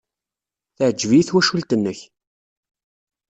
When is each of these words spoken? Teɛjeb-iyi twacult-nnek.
Teɛjeb-iyi 0.77 1.23
twacult-nnek. 1.27 1.99